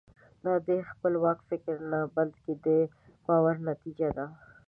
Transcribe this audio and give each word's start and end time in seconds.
دا 0.43 0.53
د 0.67 0.69
خپلواک 0.91 1.39
فکر 1.49 1.75
نه 1.91 1.99
بلکې 2.15 2.51
د 2.65 2.67
باور 3.25 3.55
نتیجه 3.69 4.09
ده. 4.17 4.25